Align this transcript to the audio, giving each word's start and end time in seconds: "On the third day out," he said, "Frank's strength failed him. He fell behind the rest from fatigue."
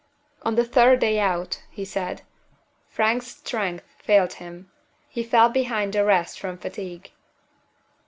"On 0.41 0.55
the 0.55 0.65
third 0.65 0.99
day 0.99 1.19
out," 1.19 1.61
he 1.69 1.85
said, 1.85 2.23
"Frank's 2.89 3.27
strength 3.37 3.85
failed 3.99 4.33
him. 4.41 4.71
He 5.07 5.21
fell 5.21 5.49
behind 5.49 5.93
the 5.93 6.03
rest 6.03 6.39
from 6.39 6.57
fatigue." 6.57 7.11